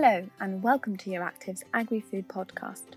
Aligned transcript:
Hello, 0.00 0.24
and 0.38 0.62
welcome 0.62 0.96
to 0.98 1.10
Euractiv's 1.10 1.64
Agri 1.74 2.00
Food 2.00 2.28
Podcast. 2.28 2.94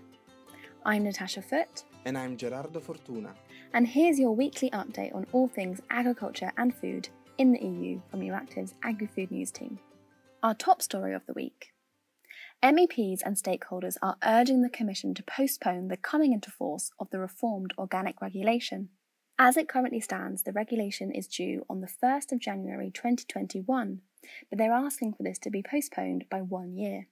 I'm 0.86 1.02
Natasha 1.02 1.42
Foote. 1.42 1.82
And 2.04 2.16
I'm 2.16 2.36
Gerardo 2.36 2.78
Fortuna. 2.78 3.34
And 3.74 3.88
here's 3.88 4.20
your 4.20 4.36
weekly 4.36 4.70
update 4.70 5.12
on 5.12 5.26
all 5.32 5.48
things 5.48 5.80
agriculture 5.90 6.52
and 6.56 6.72
food 6.72 7.08
in 7.38 7.50
the 7.50 7.58
EU 7.58 8.00
from 8.08 8.20
Euractiv's 8.20 8.74
Agri 8.84 9.08
Food 9.08 9.32
News 9.32 9.50
team. 9.50 9.80
Our 10.44 10.54
top 10.54 10.80
story 10.80 11.12
of 11.12 11.26
the 11.26 11.32
week 11.32 11.72
MEPs 12.62 13.22
and 13.24 13.36
stakeholders 13.36 13.96
are 14.00 14.16
urging 14.24 14.62
the 14.62 14.70
Commission 14.70 15.12
to 15.14 15.24
postpone 15.24 15.88
the 15.88 15.96
coming 15.96 16.32
into 16.32 16.52
force 16.52 16.92
of 17.00 17.10
the 17.10 17.18
reformed 17.18 17.74
organic 17.78 18.22
regulation. 18.22 18.90
As 19.40 19.56
it 19.56 19.68
currently 19.68 20.00
stands, 20.00 20.44
the 20.44 20.52
regulation 20.52 21.10
is 21.10 21.26
due 21.26 21.66
on 21.68 21.80
the 21.80 21.88
1st 21.88 22.30
of 22.30 22.38
January 22.38 22.92
2021, 22.94 24.02
but 24.50 24.58
they're 24.58 24.72
asking 24.72 25.14
for 25.14 25.22
this 25.22 25.38
to 25.40 25.50
be 25.50 25.62
postponed 25.62 26.24
by 26.30 26.40
one 26.40 26.76
year. 26.76 27.06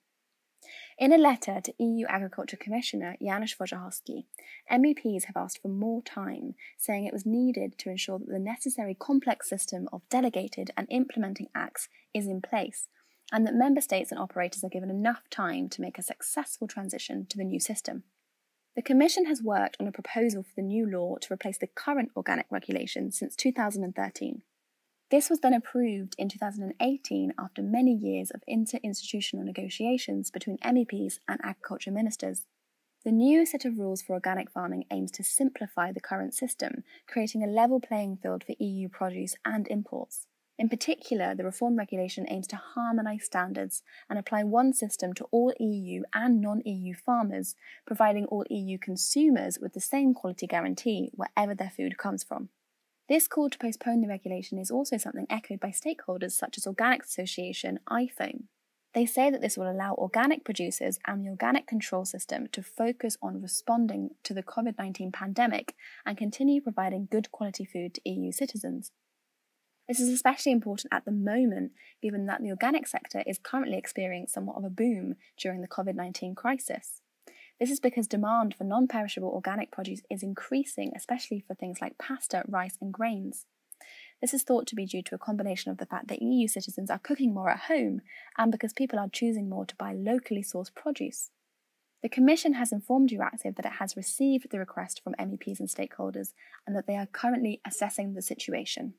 In 0.98 1.12
a 1.12 1.18
letter 1.18 1.60
to 1.62 1.82
EU 1.82 2.06
Agriculture 2.06 2.56
Commissioner 2.56 3.16
Janusz 3.20 3.56
Wojciechowski, 3.56 4.24
MEPs 4.70 5.24
have 5.24 5.36
asked 5.36 5.60
for 5.62 5.68
more 5.68 6.02
time, 6.02 6.54
saying 6.76 7.06
it 7.06 7.12
was 7.12 7.24
needed 7.24 7.78
to 7.78 7.90
ensure 7.90 8.18
that 8.18 8.28
the 8.28 8.38
necessary 8.38 8.94
complex 8.94 9.48
system 9.48 9.88
of 9.92 10.08
delegated 10.10 10.70
and 10.76 10.86
implementing 10.90 11.48
acts 11.54 11.88
is 12.12 12.26
in 12.26 12.42
place 12.42 12.88
and 13.32 13.46
that 13.46 13.54
member 13.54 13.80
states 13.80 14.10
and 14.10 14.20
operators 14.20 14.64
are 14.64 14.68
given 14.68 14.90
enough 14.90 15.28
time 15.30 15.68
to 15.68 15.80
make 15.80 15.98
a 15.98 16.02
successful 16.02 16.66
transition 16.66 17.26
to 17.26 17.36
the 17.36 17.44
new 17.44 17.60
system. 17.60 18.02
The 18.76 18.82
Commission 18.82 19.26
has 19.26 19.42
worked 19.42 19.76
on 19.80 19.86
a 19.86 19.92
proposal 19.92 20.42
for 20.42 20.52
the 20.56 20.62
new 20.62 20.86
law 20.88 21.16
to 21.20 21.32
replace 21.32 21.58
the 21.58 21.66
current 21.66 22.10
organic 22.16 22.46
regulation 22.50 23.10
since 23.10 23.36
2013. 23.36 24.42
This 25.10 25.28
was 25.28 25.40
then 25.40 25.54
approved 25.54 26.14
in 26.18 26.28
2018 26.28 27.34
after 27.36 27.62
many 27.62 27.92
years 27.92 28.30
of 28.30 28.44
interinstitutional 28.48 29.42
negotiations 29.42 30.30
between 30.30 30.58
MEPs 30.58 31.18
and 31.26 31.40
agriculture 31.42 31.90
ministers. 31.90 32.46
The 33.04 33.10
new 33.10 33.44
set 33.44 33.64
of 33.64 33.76
rules 33.76 34.02
for 34.02 34.12
organic 34.12 34.52
farming 34.52 34.84
aims 34.92 35.10
to 35.12 35.24
simplify 35.24 35.90
the 35.90 36.00
current 36.00 36.32
system, 36.32 36.84
creating 37.08 37.42
a 37.42 37.48
level 37.48 37.80
playing 37.80 38.18
field 38.18 38.44
for 38.44 38.54
EU 38.60 38.88
produce 38.88 39.34
and 39.44 39.66
imports. 39.66 40.28
In 40.56 40.68
particular, 40.68 41.34
the 41.34 41.44
reform 41.44 41.76
regulation 41.76 42.26
aims 42.28 42.46
to 42.48 42.56
harmonise 42.56 43.24
standards 43.24 43.82
and 44.08 44.16
apply 44.16 44.44
one 44.44 44.72
system 44.72 45.12
to 45.14 45.24
all 45.32 45.52
EU 45.58 46.02
and 46.14 46.40
non 46.40 46.60
EU 46.64 46.94
farmers, 46.94 47.56
providing 47.84 48.26
all 48.26 48.44
EU 48.48 48.78
consumers 48.78 49.58
with 49.58 49.72
the 49.72 49.80
same 49.80 50.14
quality 50.14 50.46
guarantee 50.46 51.10
wherever 51.14 51.54
their 51.54 51.70
food 51.70 51.98
comes 51.98 52.22
from. 52.22 52.50
This 53.10 53.26
call 53.26 53.50
to 53.50 53.58
postpone 53.58 54.02
the 54.02 54.06
regulation 54.06 54.56
is 54.56 54.70
also 54.70 54.96
something 54.96 55.26
echoed 55.28 55.58
by 55.58 55.70
stakeholders 55.70 56.30
such 56.30 56.56
as 56.56 56.64
Organic 56.64 57.02
Association 57.02 57.80
IFOAM. 57.90 58.44
They 58.94 59.04
say 59.04 59.30
that 59.30 59.40
this 59.40 59.58
will 59.58 59.68
allow 59.68 59.94
organic 59.94 60.44
producers 60.44 61.00
and 61.04 61.24
the 61.24 61.30
organic 61.30 61.66
control 61.66 62.04
system 62.04 62.46
to 62.52 62.62
focus 62.62 63.16
on 63.20 63.42
responding 63.42 64.10
to 64.22 64.32
the 64.32 64.44
COVID 64.44 64.78
19 64.78 65.10
pandemic 65.10 65.74
and 66.06 66.16
continue 66.16 66.60
providing 66.60 67.08
good 67.10 67.32
quality 67.32 67.64
food 67.64 67.94
to 67.94 68.08
EU 68.08 68.30
citizens. 68.30 68.92
This 69.88 69.98
is 69.98 70.08
especially 70.08 70.52
important 70.52 70.92
at 70.92 71.04
the 71.04 71.10
moment, 71.10 71.72
given 72.00 72.26
that 72.26 72.40
the 72.40 72.50
organic 72.50 72.86
sector 72.86 73.24
is 73.26 73.40
currently 73.42 73.76
experiencing 73.76 74.32
somewhat 74.32 74.56
of 74.56 74.62
a 74.62 74.70
boom 74.70 75.16
during 75.36 75.62
the 75.62 75.68
COVID 75.68 75.96
19 75.96 76.36
crisis. 76.36 77.00
This 77.60 77.70
is 77.70 77.78
because 77.78 78.06
demand 78.06 78.54
for 78.54 78.64
non 78.64 78.88
perishable 78.88 79.28
organic 79.28 79.70
produce 79.70 80.00
is 80.08 80.22
increasing, 80.22 80.92
especially 80.96 81.44
for 81.46 81.54
things 81.54 81.80
like 81.82 81.98
pasta, 81.98 82.42
rice, 82.48 82.78
and 82.80 82.92
grains. 82.92 83.44
This 84.20 84.32
is 84.32 84.42
thought 84.42 84.66
to 84.68 84.74
be 84.74 84.86
due 84.86 85.02
to 85.02 85.14
a 85.14 85.18
combination 85.18 85.70
of 85.70 85.76
the 85.78 85.86
fact 85.86 86.08
that 86.08 86.22
EU 86.22 86.48
citizens 86.48 86.90
are 86.90 86.98
cooking 86.98 87.34
more 87.34 87.50
at 87.50 87.60
home 87.60 88.00
and 88.36 88.50
because 88.50 88.72
people 88.72 88.98
are 88.98 89.08
choosing 89.08 89.48
more 89.48 89.66
to 89.66 89.76
buy 89.76 89.92
locally 89.92 90.42
sourced 90.42 90.74
produce. 90.74 91.30
The 92.02 92.08
Commission 92.08 92.54
has 92.54 92.72
informed 92.72 93.10
Euractiv 93.10 93.56
that 93.56 93.66
it 93.66 93.72
has 93.72 93.96
received 93.96 94.50
the 94.50 94.58
request 94.58 95.02
from 95.04 95.14
MEPs 95.14 95.60
and 95.60 95.68
stakeholders 95.68 96.32
and 96.66 96.74
that 96.74 96.86
they 96.86 96.96
are 96.96 97.06
currently 97.06 97.60
assessing 97.66 98.14
the 98.14 98.22
situation. 98.22 98.94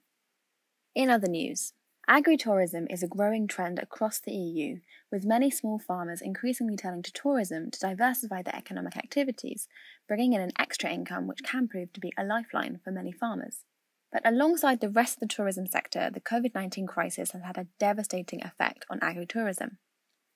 In 0.94 1.10
other 1.10 1.28
news, 1.28 1.74
agritourism 2.12 2.86
is 2.92 3.02
a 3.02 3.08
growing 3.08 3.48
trend 3.48 3.80
across 3.80 4.20
the 4.20 4.34
EU, 4.34 4.80
with 5.10 5.24
many 5.24 5.50
small 5.50 5.80
farmers 5.80 6.22
increasingly 6.22 6.76
turning 6.76 7.02
to 7.02 7.14
tourism 7.14 7.72
to 7.72 7.80
diversify 7.80 8.42
their 8.42 8.54
economic 8.54 8.98
activities, 8.98 9.70
bringing 10.10 10.34
in 10.34 10.42
an 10.42 10.52
extra 10.60 10.90
income 10.90 11.26
which 11.26 11.42
can 11.42 11.70
prove 11.70 11.94
to 11.94 12.02
be 12.02 12.12
a 12.18 12.26
lifeline 12.26 12.82
for 12.84 12.92
many 12.92 13.14
farmers. 13.14 13.64
But 14.12 14.24
alongside 14.26 14.82
the 14.82 14.90
rest 14.90 15.14
of 15.16 15.20
the 15.22 15.34
tourism 15.34 15.66
sector, 15.66 16.10
the 16.14 16.20
COVID 16.20 16.54
19 16.54 16.86
crisis 16.86 17.32
has 17.32 17.44
had 17.44 17.58
a 17.58 17.68
devastating 17.80 18.44
effect 18.44 18.86
on 18.90 19.00
agritourism. 19.00 19.78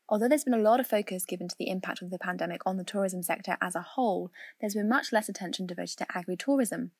Although 0.07 0.30
there's 0.30 0.46
been 0.46 0.53
a 0.53 0.57
lot 0.57 0.80
of 0.80 0.88
focus 0.88 1.25
given 1.25 1.50
to 1.50 1.57
the 1.59 1.68
impact 1.68 2.02
of 2.02 2.09
the 2.09 2.19
pandemic 2.19 2.62
on 2.66 2.78
the 2.78 2.86
tourism 2.86 3.22
sector 3.22 3.57
as 3.62 3.75
a 3.75 3.81
whole, 3.81 4.31
there's 4.62 4.75
been 4.75 4.88
much 4.88 5.12
less 5.12 5.28
attention 5.28 5.68
devoted 5.68 5.97
to 5.97 6.06
agritourism, 6.06 6.92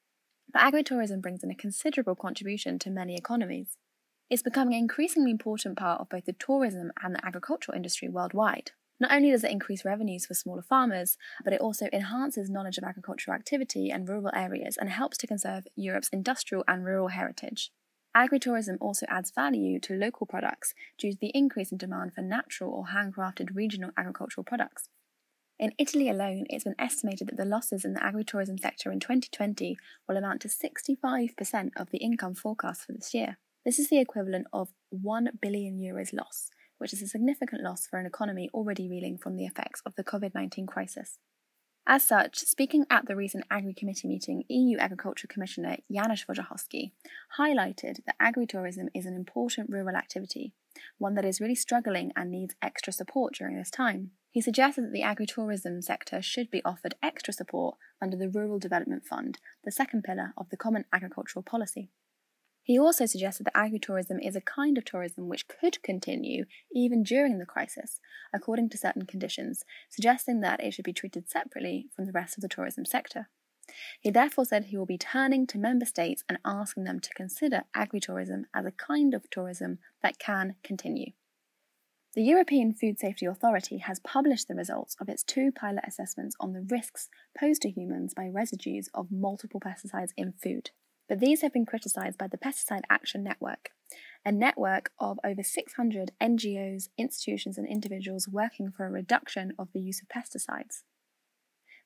but 0.52 0.62
agritourism 0.62 1.22
brings 1.22 1.46
in 1.46 1.52
a 1.52 1.56
considerable 1.56 2.16
contribution 2.16 2.78
to 2.80 2.90
many 2.90 3.16
economies. 3.16 3.78
It's 4.28 4.42
becoming 4.42 4.74
an 4.74 4.80
increasingly 4.80 5.30
important 5.30 5.78
part 5.78 6.02
of 6.02 6.10
both 6.10 6.26
the 6.26 6.34
tourism 6.34 6.92
and 7.04 7.14
the 7.14 7.24
agricultural 7.26 7.76
industry 7.76 8.10
worldwide. 8.10 8.72
Not 9.00 9.12
only 9.12 9.30
does 9.30 9.44
it 9.44 9.52
increase 9.52 9.86
revenues 9.86 10.26
for 10.26 10.34
smaller 10.34 10.64
farmers, 10.64 11.18
but 11.44 11.54
it 11.54 11.62
also 11.62 11.88
enhances 11.94 12.50
knowledge 12.50 12.78
of 12.78 12.86
agricultural 12.86 13.36
activity 13.36 13.92
and 13.92 14.08
rural 14.08 14.32
areas 14.34 14.78
and 14.78 14.90
helps 14.90 15.18
to 15.18 15.28
conserve 15.28 15.68
Europe's 15.76 16.10
industrial 16.10 16.64
and 16.68 16.86
rural 16.86 17.10
heritage. 17.10 17.72
Agritourism 18.16 18.78
also 18.80 19.06
adds 19.10 19.32
value 19.32 19.80
to 19.82 19.94
local 19.94 20.26
products 20.26 20.74
due 20.98 21.12
to 21.12 21.18
the 21.20 21.32
increase 21.36 21.72
in 21.72 21.78
demand 21.78 22.14
for 22.16 22.22
natural 22.22 22.72
or 22.72 22.86
handcrafted 22.96 23.54
regional 23.54 23.92
agricultural 23.98 24.46
products. 24.46 24.90
In 25.60 25.74
Italy 25.78 26.10
alone, 26.10 26.46
it's 26.50 26.64
been 26.64 26.76
estimated 26.80 27.28
that 27.28 27.38
the 27.38 27.46
losses 27.46 27.86
in 27.86 27.94
the 27.94 28.00
agritourism 28.00 28.60
sector 28.60 28.92
in 28.92 29.00
2020 29.00 29.78
will 30.08 30.18
amount 30.18 30.42
to 30.42 30.48
65% 30.48 31.72
of 31.78 31.92
the 31.92 31.98
income 31.98 32.34
forecast 32.34 32.86
for 32.86 32.94
this 32.94 33.14
year. 33.14 33.38
This 33.66 33.80
is 33.80 33.90
the 33.90 34.00
equivalent 34.00 34.46
of 34.54 34.70
1 34.92 35.40
billion 35.42 35.80
euros 35.80 36.14
loss, 36.14 36.52
which 36.78 36.94
is 36.94 37.02
a 37.02 37.08
significant 37.08 37.64
loss 37.64 37.88
for 37.88 37.98
an 37.98 38.06
economy 38.06 38.48
already 38.54 38.88
reeling 38.88 39.18
from 39.18 39.38
the 39.38 39.46
effects 39.46 39.82
of 39.88 39.96
the 39.96 40.04
COVID 40.04 40.36
19 40.36 40.68
crisis. 40.68 41.18
As 41.88 42.04
such, 42.08 42.38
speaking 42.38 42.86
at 42.92 43.08
the 43.08 43.16
recent 43.16 43.44
Agri 43.50 43.74
Committee 43.74 44.08
meeting, 44.08 44.44
EU 44.50 44.78
Agriculture 44.78 45.26
Commissioner 45.26 45.78
Janusz 45.92 46.26
Wojciechowski 46.26 46.92
highlighted 47.40 48.06
that 48.06 48.20
agritourism 48.22 48.90
is 48.94 49.08
an 49.08 49.16
important 49.16 49.72
rural 49.72 49.96
activity, 49.96 50.54
one 51.00 51.16
that 51.16 51.26
is 51.26 51.42
really 51.42 51.56
struggling 51.56 52.12
and 52.16 52.30
needs 52.30 52.54
extra 52.62 52.94
support 52.94 53.34
during 53.34 53.58
this 53.58 53.72
time. 53.72 54.12
He 54.30 54.42
suggested 54.42 54.84
that 54.84 54.94
the 54.94 55.02
agritourism 55.02 55.84
sector 55.84 56.22
should 56.22 56.52
be 56.52 56.64
offered 56.64 56.94
extra 57.02 57.34
support 57.34 57.78
under 58.00 58.16
the 58.16 58.30
Rural 58.30 58.60
Development 58.60 59.04
Fund, 59.04 59.40
the 59.64 59.72
second 59.72 60.04
pillar 60.04 60.34
of 60.38 60.50
the 60.50 60.58
Common 60.58 60.86
Agricultural 60.94 61.42
Policy. 61.42 61.90
He 62.66 62.80
also 62.80 63.06
suggested 63.06 63.46
that 63.46 63.54
agritourism 63.54 64.18
is 64.28 64.36
a 64.36 64.42
kind 64.42 64.76
of 64.80 64.86
tourism 64.86 65.28
which 65.30 65.48
could 65.48 65.84
continue 65.84 66.46
even 66.74 67.04
during 67.04 67.38
the 67.38 67.46
crisis, 67.46 68.00
according 68.34 68.70
to 68.70 68.78
certain 68.78 69.06
conditions, 69.06 69.64
suggesting 69.88 70.42
that 70.42 70.64
it 70.64 70.74
should 70.74 70.84
be 70.84 70.92
treated 70.92 71.30
separately 71.30 71.90
from 71.96 72.08
the 72.08 72.12
rest 72.12 72.36
of 72.36 72.42
the 72.42 72.48
tourism 72.48 72.84
sector. 72.84 73.30
He 74.02 74.10
therefore 74.10 74.46
said 74.46 74.66
he 74.66 74.78
will 74.78 74.88
be 74.88 74.98
turning 74.98 75.46
to 75.48 75.60
member 75.60 75.86
states 75.86 76.24
and 76.28 76.40
asking 76.44 76.86
them 76.86 77.00
to 77.02 77.14
consider 77.14 77.66
agritourism 77.76 78.46
as 78.52 78.66
a 78.66 78.72
kind 78.72 79.14
of 79.14 79.30
tourism 79.30 79.78
that 80.02 80.18
can 80.18 80.56
continue. 80.64 81.12
The 82.16 82.24
European 82.24 82.74
Food 82.74 82.98
Safety 82.98 83.28
Authority 83.28 83.78
has 83.78 84.00
published 84.00 84.48
the 84.48 84.56
results 84.56 84.96
of 85.00 85.08
its 85.08 85.24
two 85.24 85.52
pilot 85.52 85.84
assessments 85.86 86.36
on 86.40 86.54
the 86.54 86.66
risks 86.68 87.10
posed 87.40 87.62
to 87.62 87.70
humans 87.70 88.16
by 88.16 88.26
residues 88.26 88.90
of 88.96 89.12
multiple 89.12 89.60
pesticides 89.60 90.14
in 90.18 90.34
food. 90.42 90.72
But 91.08 91.20
these 91.20 91.42
have 91.42 91.54
been 91.54 91.66
criticised 91.66 92.18
by 92.18 92.28
the 92.28 92.38
Pesticide 92.38 92.84
Action 92.90 93.24
Network, 93.24 93.70
a 94.26 94.32
network 94.32 94.92
of 95.00 95.20
over 95.24 95.44
600 95.44 96.12
NGOs, 96.22 96.90
institutions, 96.98 97.58
and 97.58 97.68
individuals 97.68 98.28
working 98.28 98.72
for 98.72 98.86
a 98.86 98.92
reduction 98.92 99.54
of 99.60 99.70
the 99.72 99.80
use 99.80 100.02
of 100.02 100.08
pesticides. 100.10 100.82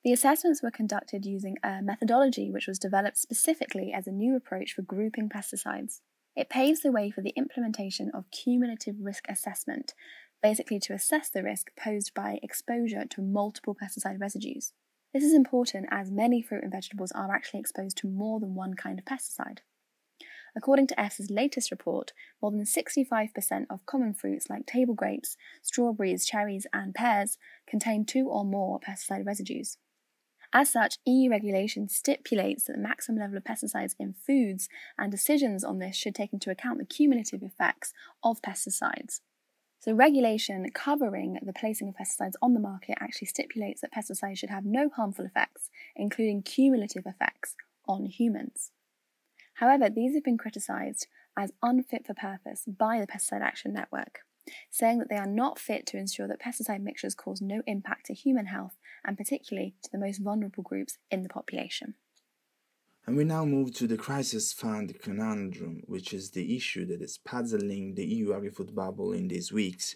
The 0.06 0.14
assessments 0.14 0.64
were 0.64 0.72
conducted 0.72 1.26
using 1.26 1.58
a 1.62 1.82
methodology 1.82 2.50
which 2.50 2.68
was 2.68 2.80
developed 2.80 3.18
specifically 3.18 3.92
as 3.94 4.08
a 4.08 4.12
new 4.12 4.36
approach 4.36 4.72
for 4.74 4.82
grouping 4.82 5.28
pesticides. 5.28 6.00
It 6.38 6.50
paves 6.50 6.80
the 6.80 6.92
way 6.92 7.12
for 7.12 7.22
the 7.22 7.34
implementation 7.36 8.10
of 8.14 8.32
cumulative 8.32 8.96
risk 9.02 9.26
assessment, 9.28 9.94
basically 10.42 10.80
to 10.80 10.94
assess 10.94 11.30
the 11.30 11.44
risk 11.44 11.72
posed 11.78 12.14
by 12.14 12.40
exposure 12.42 13.04
to 13.10 13.22
multiple 13.22 13.76
pesticide 13.76 14.22
residues. 14.22 14.72
This 15.14 15.24
is 15.24 15.34
important 15.34 15.88
as 15.90 16.12
many 16.12 16.42
fruit 16.42 16.64
and 16.64 16.72
vegetables 16.72 17.12
are 17.14 17.34
actually 17.34 17.62
exposed 17.62 17.98
to 17.98 18.08
more 18.08 18.40
than 18.40 18.54
one 18.54 18.76
kind 18.76 19.00
of 19.00 19.06
pesticide. 19.06 19.60
According 20.56 20.88
to 20.88 20.96
EFSA's 20.96 21.32
latest 21.32 21.72
report, 21.72 22.12
more 22.42 22.52
than 22.52 22.64
65% 22.64 23.66
of 23.70 23.86
common 23.86 24.14
fruits 24.14 24.50
like 24.50 24.66
table 24.66 24.94
grapes, 24.94 25.36
strawberries, 25.64 26.26
cherries, 26.26 26.68
and 26.74 26.94
pears 26.94 27.38
contain 27.68 28.06
two 28.06 28.28
or 28.28 28.46
more 28.46 28.80
pesticide 28.80 29.26
residues. 29.26 29.78
As 30.52 30.72
such, 30.72 30.98
EU 31.06 31.30
regulation 31.30 31.88
stipulates 31.90 32.64
that 32.64 32.74
the 32.74 32.80
maximum 32.80 33.20
level 33.20 33.38
of 33.38 33.44
pesticides 33.44 33.96
in 34.00 34.14
foods 34.14 34.68
and 34.98 35.12
decisions 35.12 35.64
on 35.64 35.78
this 35.78 35.96
should 35.96 36.16
take 36.16 36.34
into 36.34 36.50
account 36.50 36.80
the 36.80 36.86
cumulative 36.86 37.44
effects 37.44 37.94
of 38.24 38.42
pesticides. 38.42 39.22
So, 39.82 39.94
regulation 39.94 40.70
covering 40.74 41.40
the 41.42 41.54
placing 41.54 41.88
of 41.88 41.96
pesticides 41.96 42.34
on 42.42 42.54
the 42.54 42.60
market 42.60 42.98
actually 43.00 43.28
stipulates 43.28 43.80
that 43.82 43.94
pesticides 43.94 44.38
should 44.38 44.50
have 44.50 44.66
no 44.66 44.90
harmful 44.90 45.26
effects, 45.26 45.70
including 45.96 46.44
cumulative 46.44 47.06
effects 47.06 47.56
on 47.88 48.06
humans. 48.06 48.72
However, 49.56 49.90
these 49.90 50.14
have 50.16 50.24
been 50.24 50.38
criticised 50.38 51.08
as 51.38 51.54
unfit 51.64 52.06
for 52.06 52.14
purpose 52.14 52.66
by 52.66 53.00
the 53.00 53.08
Pesticide 53.08 53.42
Action 53.42 53.74
Network, 53.74 54.20
saying 54.70 55.00
that 55.00 55.10
they 55.10 55.18
are 55.18 55.26
not 55.26 55.60
fit 55.60 55.86
to 55.88 55.98
ensure 55.98 56.28
that 56.28 56.42
pesticide 56.42 56.82
mixtures 56.82 57.16
cause 57.16 57.42
no 57.42 57.62
impact 57.66 58.08
to 58.08 58.14
human 58.14 58.48
health 58.48 58.78
and 59.06 59.18
particularly 59.18 59.76
to 59.84 59.92
the 59.92 59.98
most 59.98 60.22
vulnerable 60.22 60.64
groups 60.64 60.98
in 61.10 61.24
the 61.24 61.30
population. 61.30 61.94
And 63.10 63.18
we 63.18 63.24
now 63.24 63.44
move 63.44 63.74
to 63.74 63.88
the 63.88 63.98
crisis 63.98 64.54
fund 64.54 64.94
conundrum, 65.02 65.82
which 65.88 66.14
is 66.14 66.30
the 66.30 66.56
issue 66.56 66.86
that 66.86 67.02
is 67.02 67.18
puzzling 67.18 67.96
the 67.96 68.06
EU 68.06 68.36
agri-food 68.36 68.76
bubble 68.76 69.14
in 69.14 69.30
these 69.30 69.52
weeks. 69.52 69.96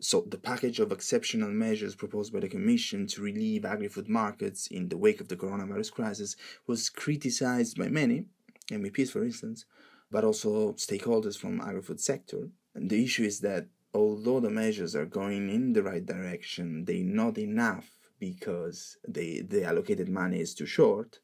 So, 0.00 0.20
the 0.28 0.38
package 0.38 0.78
of 0.78 0.92
exceptional 0.92 1.50
measures 1.50 1.96
proposed 1.96 2.32
by 2.32 2.38
the 2.38 2.48
Commission 2.48 3.08
to 3.08 3.20
relieve 3.20 3.64
agri-food 3.64 4.08
markets 4.08 4.68
in 4.68 4.90
the 4.90 4.96
wake 4.96 5.20
of 5.20 5.26
the 5.26 5.34
coronavirus 5.34 5.90
crisis 5.90 6.36
was 6.68 6.88
criticized 6.88 7.78
by 7.78 7.88
many, 7.88 8.26
MEPs 8.70 9.10
for 9.10 9.24
instance, 9.24 9.64
but 10.12 10.22
also 10.22 10.74
stakeholders 10.74 11.36
from 11.36 11.60
agri-food 11.60 12.00
sector. 12.00 12.50
And 12.76 12.88
the 12.88 13.02
issue 13.02 13.24
is 13.24 13.40
that 13.40 13.66
although 13.92 14.38
the 14.38 14.50
measures 14.50 14.94
are 14.94 15.04
going 15.04 15.50
in 15.50 15.72
the 15.72 15.82
right 15.82 16.06
direction, 16.06 16.84
they're 16.84 17.02
not 17.02 17.38
enough 17.38 17.98
because 18.20 18.98
they, 19.08 19.40
the 19.40 19.64
allocated 19.64 20.08
money 20.08 20.38
is 20.38 20.54
too 20.54 20.66
short 20.66 21.18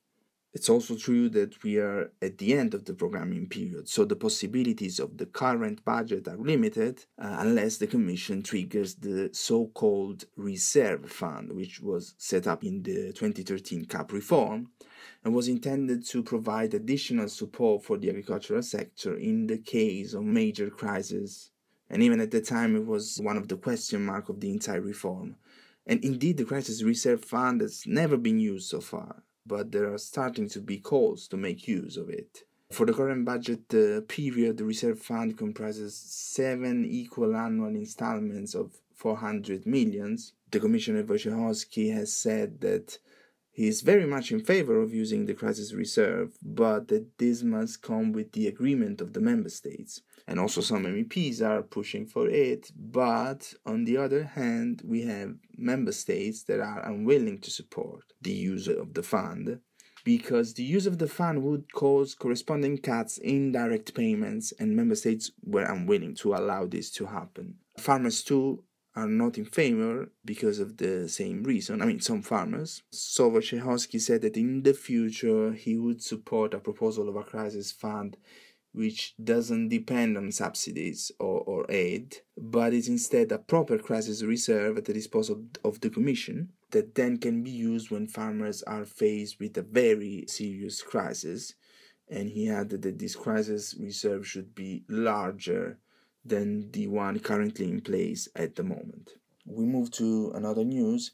it's 0.54 0.70
also 0.70 0.96
true 0.96 1.28
that 1.28 1.62
we 1.62 1.76
are 1.76 2.10
at 2.22 2.38
the 2.38 2.54
end 2.54 2.72
of 2.72 2.86
the 2.86 2.94
programming 2.94 3.48
period, 3.48 3.86
so 3.88 4.04
the 4.04 4.16
possibilities 4.16 4.98
of 4.98 5.18
the 5.18 5.26
current 5.26 5.84
budget 5.84 6.26
are 6.26 6.38
limited 6.38 7.04
uh, 7.18 7.36
unless 7.40 7.76
the 7.76 7.86
Commission 7.86 8.42
triggers 8.42 8.94
the 8.94 9.28
so 9.32 9.66
called 9.66 10.24
reserve 10.36 11.10
fund, 11.10 11.52
which 11.52 11.80
was 11.80 12.14
set 12.16 12.46
up 12.46 12.64
in 12.64 12.82
the 12.82 13.12
2013 13.12 13.84
CAP 13.84 14.10
reform 14.12 14.70
and 15.22 15.34
was 15.34 15.48
intended 15.48 16.06
to 16.06 16.22
provide 16.22 16.72
additional 16.72 17.28
support 17.28 17.84
for 17.84 17.98
the 17.98 18.08
agricultural 18.08 18.62
sector 18.62 19.16
in 19.18 19.48
the 19.48 19.58
case 19.58 20.14
of 20.14 20.24
major 20.24 20.70
crises. 20.70 21.50
And 21.90 22.02
even 22.02 22.20
at 22.20 22.30
the 22.30 22.40
time, 22.40 22.74
it 22.74 22.86
was 22.86 23.18
one 23.22 23.36
of 23.36 23.48
the 23.48 23.56
question 23.56 24.06
marks 24.06 24.30
of 24.30 24.40
the 24.40 24.50
entire 24.50 24.80
reform. 24.80 25.36
And 25.86 26.02
indeed, 26.04 26.36
the 26.36 26.44
Crisis 26.44 26.82
Reserve 26.82 27.24
Fund 27.24 27.60
has 27.60 27.84
never 27.86 28.16
been 28.16 28.38
used 28.38 28.68
so 28.68 28.80
far 28.80 29.22
but 29.48 29.72
there 29.72 29.92
are 29.92 29.98
starting 29.98 30.48
to 30.50 30.60
be 30.60 30.78
calls 30.78 31.26
to 31.28 31.36
make 31.36 31.66
use 31.66 31.96
of 31.96 32.08
it. 32.10 32.44
For 32.70 32.84
the 32.84 32.92
current 32.92 33.24
budget 33.24 33.74
uh, 33.74 34.02
period, 34.02 34.58
the 34.58 34.64
reserve 34.64 35.00
fund 35.00 35.38
comprises 35.38 35.96
seven 35.96 36.84
equal 36.84 37.34
annual 37.34 37.68
installments 37.68 38.54
of 38.54 38.72
400 38.94 39.66
millions. 39.66 40.34
The 40.50 40.60
Commissioner 40.60 41.02
Wojciechowski 41.02 41.94
has 41.94 42.12
said 42.12 42.60
that 42.60 42.98
he 43.58 43.66
is 43.66 43.80
very 43.80 44.06
much 44.06 44.30
in 44.30 44.38
favor 44.38 44.80
of 44.80 44.94
using 44.94 45.26
the 45.26 45.34
crisis 45.34 45.72
reserve, 45.72 46.38
but 46.40 46.86
that 46.86 47.18
this 47.18 47.42
must 47.42 47.82
come 47.82 48.12
with 48.12 48.30
the 48.30 48.46
agreement 48.46 49.00
of 49.00 49.14
the 49.14 49.20
member 49.20 49.48
states 49.48 50.00
and 50.28 50.38
also 50.38 50.60
some 50.60 50.84
MEPs 50.84 51.42
are 51.42 51.62
pushing 51.62 52.06
for 52.06 52.28
it. 52.28 52.70
But 52.76 53.52
on 53.66 53.84
the 53.84 53.96
other 53.96 54.22
hand, 54.22 54.82
we 54.84 55.02
have 55.06 55.34
member 55.56 55.90
states 55.90 56.44
that 56.44 56.60
are 56.60 56.86
unwilling 56.88 57.40
to 57.40 57.50
support 57.50 58.04
the 58.22 58.30
use 58.30 58.68
of 58.68 58.94
the 58.94 59.02
fund 59.02 59.58
because 60.04 60.54
the 60.54 60.62
use 60.62 60.86
of 60.86 60.98
the 60.98 61.08
fund 61.08 61.42
would 61.42 61.72
cause 61.72 62.14
corresponding 62.14 62.78
cuts 62.78 63.18
in 63.18 63.50
direct 63.50 63.92
payments, 63.92 64.52
and 64.60 64.76
member 64.76 64.94
states 64.94 65.32
were 65.44 65.64
unwilling 65.64 66.14
to 66.14 66.32
allow 66.32 66.64
this 66.64 66.92
to 66.92 67.06
happen. 67.06 67.56
Farmers, 67.76 68.22
too, 68.22 68.62
are 68.98 69.08
not 69.08 69.38
in 69.38 69.44
favor 69.44 70.10
because 70.24 70.58
of 70.58 70.76
the 70.78 71.08
same 71.08 71.44
reason. 71.44 71.80
I 71.80 71.84
mean, 71.86 72.00
some 72.00 72.22
farmers. 72.22 72.82
So 72.90 73.30
Wojciechowski 73.30 74.00
said 74.00 74.22
that 74.22 74.36
in 74.36 74.62
the 74.62 74.74
future 74.74 75.52
he 75.52 75.76
would 75.76 76.02
support 76.02 76.54
a 76.54 76.58
proposal 76.58 77.08
of 77.08 77.16
a 77.16 77.22
crisis 77.22 77.70
fund 77.70 78.16
which 78.72 79.14
doesn't 79.22 79.68
depend 79.68 80.16
on 80.16 80.30
subsidies 80.30 81.10
or, 81.18 81.40
or 81.40 81.66
aid, 81.68 82.16
but 82.36 82.72
is 82.72 82.88
instead 82.88 83.32
a 83.32 83.38
proper 83.38 83.78
crisis 83.78 84.22
reserve 84.22 84.76
at 84.76 84.84
the 84.84 84.92
disposal 84.92 85.44
of 85.64 85.80
the 85.80 85.90
Commission 85.90 86.50
that 86.70 86.94
then 86.94 87.16
can 87.16 87.42
be 87.42 87.50
used 87.50 87.90
when 87.90 88.06
farmers 88.06 88.62
are 88.64 88.84
faced 88.84 89.40
with 89.40 89.56
a 89.56 89.62
very 89.62 90.24
serious 90.28 90.82
crisis. 90.82 91.54
And 92.10 92.28
he 92.28 92.50
added 92.50 92.82
that 92.82 92.98
this 92.98 93.16
crisis 93.16 93.74
reserve 93.78 94.26
should 94.26 94.54
be 94.54 94.84
larger 94.88 95.78
than 96.28 96.70
the 96.72 96.86
one 96.86 97.18
currently 97.18 97.68
in 97.68 97.80
place 97.80 98.28
at 98.36 98.56
the 98.56 98.62
moment. 98.62 99.10
We 99.44 99.64
move 99.64 99.90
to 99.92 100.32
another 100.34 100.64
news 100.64 101.12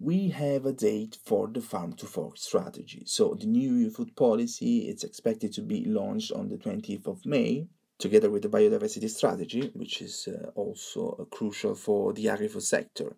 we 0.00 0.28
have 0.28 0.64
a 0.64 0.72
date 0.72 1.18
for 1.24 1.48
the 1.48 1.60
farm 1.60 1.92
to 1.94 2.06
fork 2.06 2.36
strategy. 2.36 3.02
So 3.06 3.34
the 3.38 3.46
new 3.46 3.74
EU 3.74 3.90
food 3.90 4.14
policy 4.14 4.88
is 4.88 5.02
expected 5.02 5.52
to 5.54 5.62
be 5.62 5.84
launched 5.84 6.30
on 6.32 6.48
the 6.48 6.56
20th 6.56 7.06
of 7.06 7.26
May, 7.26 7.66
together 7.98 8.30
with 8.30 8.42
the 8.42 8.48
biodiversity 8.48 9.10
strategy, 9.10 9.70
which 9.74 10.00
is 10.00 10.28
uh, 10.28 10.50
also 10.54 11.16
uh, 11.18 11.24
crucial 11.24 11.74
for 11.74 12.12
the 12.12 12.28
agri-food 12.28 12.62
sector. 12.62 13.16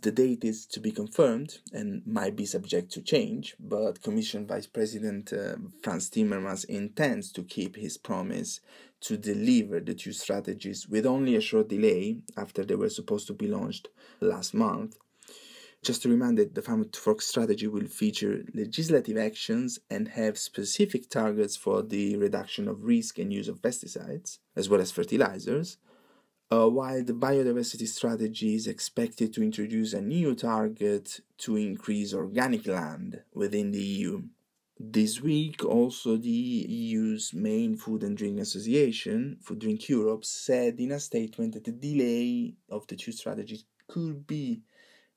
The 0.00 0.12
date 0.12 0.44
is 0.44 0.64
to 0.66 0.80
be 0.80 0.92
confirmed 0.92 1.58
and 1.72 2.06
might 2.06 2.36
be 2.36 2.46
subject 2.46 2.92
to 2.92 3.02
change, 3.02 3.56
but 3.58 4.00
Commission 4.00 4.46
Vice 4.46 4.66
President 4.66 5.32
uh, 5.32 5.56
Frans 5.82 6.08
Timmermans 6.08 6.64
intends 6.66 7.32
to 7.32 7.42
keep 7.42 7.74
his 7.74 7.96
promise 7.96 8.60
to 9.00 9.16
deliver 9.16 9.80
the 9.80 9.94
two 9.94 10.12
strategies 10.12 10.86
with 10.88 11.04
only 11.04 11.34
a 11.34 11.40
short 11.40 11.68
delay 11.68 12.18
after 12.36 12.64
they 12.64 12.76
were 12.76 12.90
supposed 12.90 13.26
to 13.26 13.32
be 13.32 13.48
launched 13.48 13.88
last 14.20 14.54
month. 14.54 14.98
Just 15.82 16.02
to 16.02 16.08
remind 16.08 16.38
that 16.38 16.54
the 16.54 16.62
Farm 16.62 16.88
to 16.88 17.00
Fork 17.00 17.20
strategy 17.20 17.66
will 17.66 17.86
feature 17.86 18.44
legislative 18.54 19.16
actions 19.16 19.80
and 19.90 20.08
have 20.08 20.38
specific 20.38 21.08
targets 21.08 21.56
for 21.56 21.82
the 21.82 22.16
reduction 22.16 22.68
of 22.68 22.84
risk 22.84 23.18
and 23.18 23.32
use 23.32 23.48
of 23.48 23.62
pesticides, 23.62 24.38
as 24.54 24.68
well 24.68 24.80
as 24.80 24.92
fertilizers, 24.92 25.76
uh, 26.50 26.68
while 26.68 27.02
the 27.04 27.12
biodiversity 27.12 27.86
strategy 27.86 28.54
is 28.54 28.66
expected 28.66 29.32
to 29.34 29.42
introduce 29.42 29.92
a 29.92 30.00
new 30.00 30.34
target 30.34 31.20
to 31.36 31.56
increase 31.56 32.14
organic 32.14 32.66
land 32.66 33.22
within 33.34 33.70
the 33.70 33.82
EU. 33.82 34.22
This 34.80 35.20
week, 35.20 35.64
also 35.64 36.16
the 36.16 36.28
EU's 36.28 37.34
main 37.34 37.76
food 37.76 38.04
and 38.04 38.16
drink 38.16 38.38
association, 38.38 39.38
Food 39.42 39.58
Drink 39.58 39.88
Europe, 39.88 40.24
said 40.24 40.78
in 40.78 40.92
a 40.92 41.00
statement 41.00 41.54
that 41.54 41.64
the 41.64 41.72
delay 41.72 42.54
of 42.70 42.86
the 42.86 42.96
two 42.96 43.12
strategies 43.12 43.64
could 43.88 44.26
be 44.26 44.62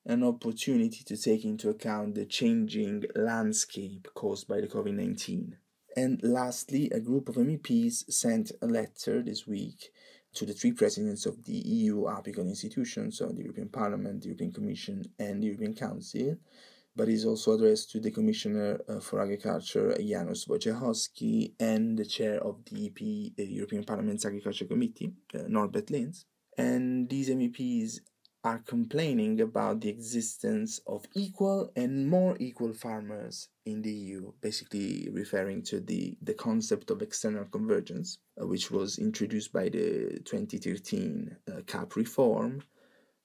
an 0.05 0.23
opportunity 0.23 1.03
to 1.03 1.15
take 1.15 1.45
into 1.45 1.69
account 1.69 2.15
the 2.15 2.25
changing 2.25 3.03
landscape 3.15 4.07
caused 4.15 4.47
by 4.47 4.59
the 4.59 4.67
COVID 4.67 4.95
19. 4.95 5.55
And 5.95 6.19
lastly, 6.23 6.89
a 6.89 6.99
group 6.99 7.29
of 7.29 7.35
MEPs 7.35 8.11
sent 8.11 8.51
a 8.61 8.65
letter 8.65 9.21
this 9.21 9.45
week 9.45 9.91
to 10.33 10.45
the 10.45 10.53
three 10.53 10.71
presidents 10.71 11.25
of 11.25 11.43
the 11.43 11.53
EU 11.53 12.03
apical 12.03 12.47
institutions, 12.47 13.17
so 13.17 13.27
the 13.27 13.43
European 13.43 13.69
Parliament, 13.69 14.21
the 14.21 14.27
European 14.27 14.51
Commission, 14.51 15.03
and 15.19 15.41
the 15.41 15.47
European 15.47 15.73
Council, 15.73 16.37
but 16.95 17.09
is 17.09 17.25
also 17.25 17.53
addressed 17.53 17.91
to 17.91 17.99
the 17.99 18.11
Commissioner 18.11 18.79
uh, 18.87 18.99
for 18.99 19.21
Agriculture, 19.21 19.95
Janusz 19.97 20.45
Wojciechowski, 20.45 21.53
and 21.59 21.97
the 21.97 22.05
chair 22.05 22.41
of 22.43 22.63
the 22.65 22.87
EP, 22.87 23.35
the 23.35 23.45
European 23.45 23.83
Parliament's 23.83 24.25
Agriculture 24.25 24.65
Committee, 24.65 25.13
uh, 25.33 25.43
Norbert 25.47 25.87
Lins. 25.87 26.25
And 26.57 27.09
these 27.09 27.29
MEPs 27.29 27.99
are 28.43 28.59
complaining 28.59 29.39
about 29.39 29.81
the 29.81 29.89
existence 29.89 30.79
of 30.87 31.05
equal 31.15 31.71
and 31.75 32.09
more 32.09 32.35
equal 32.39 32.73
farmers 32.73 33.49
in 33.65 33.81
the 33.81 33.91
EU, 33.91 34.31
basically 34.41 35.09
referring 35.11 35.61
to 35.63 35.79
the, 35.79 36.17
the 36.21 36.33
concept 36.33 36.89
of 36.89 37.01
external 37.01 37.45
convergence, 37.45 38.17
uh, 38.41 38.47
which 38.47 38.71
was 38.71 38.97
introduced 38.97 39.53
by 39.53 39.69
the 39.69 40.19
2013 40.25 41.35
uh, 41.47 41.61
CAP 41.67 41.95
reform 41.95 42.63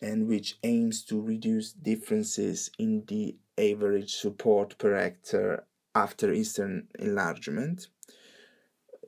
and 0.02 0.28
which 0.28 0.58
aims 0.62 1.02
to 1.04 1.20
reduce 1.20 1.72
differences 1.72 2.70
in 2.78 3.02
the 3.06 3.34
average 3.58 4.14
support 4.14 4.76
per 4.76 4.94
hectare 4.94 5.64
after 5.94 6.32
eastern 6.32 6.86
enlargement. 6.98 7.88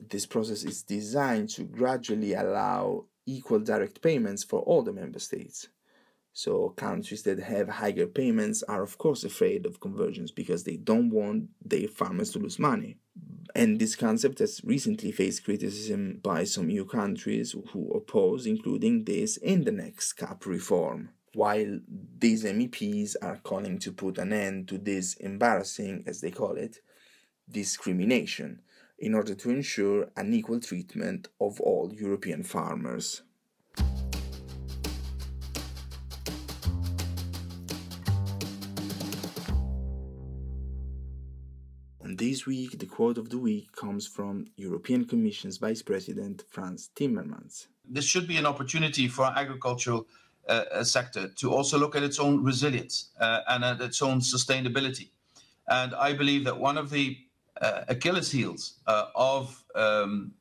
This 0.09 0.25
process 0.25 0.63
is 0.63 0.81
designed 0.81 1.49
to 1.49 1.63
gradually 1.63 2.33
allow 2.33 3.05
equal 3.27 3.59
direct 3.59 4.01
payments 4.01 4.43
for 4.43 4.61
all 4.61 4.81
the 4.81 4.93
member 4.93 5.19
states 5.19 5.67
so 6.33 6.69
countries 6.69 7.23
that 7.23 7.39
have 7.39 7.67
higher 7.67 8.07
payments 8.07 8.63
are 8.63 8.83
of 8.83 8.97
course 8.97 9.23
afraid 9.23 9.65
of 9.65 9.79
convergence 9.79 10.31
because 10.31 10.63
they 10.63 10.77
don't 10.77 11.09
want 11.09 11.49
their 11.63 11.87
farmers 11.87 12.31
to 12.31 12.39
lose 12.39 12.59
money. 12.59 12.97
And 13.55 13.79
this 13.79 13.95
concept 13.95 14.39
has 14.39 14.61
recently 14.63 15.11
faced 15.11 15.43
criticism 15.43 16.19
by 16.21 16.43
some 16.43 16.69
EU 16.69 16.85
countries 16.85 17.55
who 17.71 17.91
oppose 17.91 18.45
including 18.45 19.05
this 19.05 19.37
in 19.37 19.63
the 19.63 19.71
next 19.71 20.13
CAP 20.13 20.45
reform. 20.45 21.09
While 21.33 21.79
these 22.17 22.43
MEPs 22.43 23.15
are 23.21 23.37
calling 23.37 23.79
to 23.79 23.91
put 23.91 24.17
an 24.17 24.33
end 24.33 24.67
to 24.69 24.77
this 24.77 25.15
embarrassing, 25.15 26.03
as 26.07 26.21
they 26.21 26.31
call 26.31 26.55
it, 26.55 26.77
discrimination 27.49 28.61
in 28.97 29.13
order 29.13 29.33
to 29.33 29.49
ensure 29.49 30.09
an 30.15 30.33
equal 30.33 30.59
treatment 30.59 31.27
of 31.39 31.59
all 31.61 31.93
European 31.93 32.43
farmers. 32.43 33.21
This 42.19 42.45
week, 42.45 42.77
the 42.77 42.85
quote 42.85 43.17
of 43.17 43.29
the 43.29 43.37
week 43.37 43.71
comes 43.71 44.05
from 44.05 44.47
European 44.57 45.05
Commission's 45.05 45.55
Vice 45.55 45.81
President 45.81 46.43
Frans 46.49 46.89
Timmermans. 46.93 47.67
This 47.89 48.03
should 48.03 48.27
be 48.27 48.35
an 48.35 48.45
opportunity 48.45 49.07
for 49.07 49.23
our 49.23 49.37
agricultural 49.37 50.05
uh, 50.49 50.65
uh, 50.69 50.83
sector 50.83 51.29
to 51.37 51.49
also 51.49 51.77
look 51.79 51.95
at 51.95 52.03
its 52.03 52.19
own 52.19 52.43
resilience 52.43 53.11
uh, 53.21 53.39
and 53.47 53.63
at 53.63 53.79
its 53.79 54.01
own 54.01 54.19
sustainability. 54.19 55.11
And 55.69 55.95
I 55.95 56.11
believe 56.11 56.43
that 56.43 56.59
one 56.59 56.77
of 56.77 56.89
the 56.89 57.17
uh, 57.61 57.83
Achilles 57.87 58.29
heels 58.29 58.81
uh, 58.85 59.05
of 59.15 59.63
um, 59.75 60.33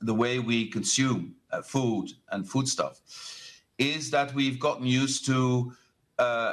the 0.00 0.14
way 0.14 0.38
we 0.38 0.70
consume 0.70 1.34
uh, 1.50 1.60
food 1.60 2.08
and 2.30 2.48
foodstuff 2.48 3.02
is 3.76 4.10
that 4.12 4.32
we've 4.32 4.58
gotten 4.58 4.86
used 4.86 5.26
to 5.26 5.74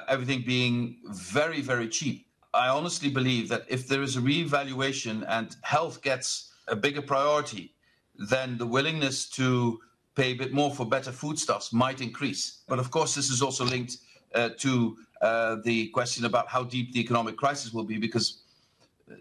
everything 0.10 0.44
being 0.46 0.98
very, 1.06 1.62
very 1.62 1.88
cheap 1.88 2.26
I 2.56 2.70
honestly 2.70 3.10
believe 3.10 3.50
that 3.50 3.66
if 3.68 3.88
there 3.88 4.02
is 4.02 4.16
a 4.16 4.22
reevaluation 4.22 5.26
and 5.28 5.56
health 5.62 6.02
gets 6.02 6.54
a 6.68 6.76
bigger 6.76 7.02
priority, 7.02 7.74
then 8.18 8.58
the 8.58 8.66
willingness 8.66 9.30
to 9.32 9.80
pay 10.16 10.32
a 10.32 10.36
bit 10.36 10.54
more 10.54 10.72
for 10.74 10.86
better 10.86 11.12
foodstuffs 11.12 11.74
might 11.74 12.00
increase. 12.00 12.64
But 12.68 12.80
of 12.80 12.90
course, 12.90 13.14
this 13.14 13.30
is 13.30 13.42
also 13.42 13.66
linked 13.66 13.98
uh, 14.34 14.50
to 14.58 14.98
uh, 15.22 15.58
the 15.64 15.88
question 15.88 16.26
about 16.26 16.48
how 16.48 16.64
deep 16.64 16.94
the 16.94 17.02
economic 17.02 17.36
crisis 17.36 17.74
will 17.74 17.84
be, 17.84 17.98
because 17.98 18.42